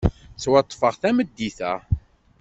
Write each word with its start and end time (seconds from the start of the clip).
Ttwaṭṭfeɣ 0.35 0.93
tameddit-a. 1.01 1.73